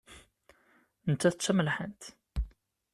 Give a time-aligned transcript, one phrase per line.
[1.09, 2.01] Nettat d tamelḥant.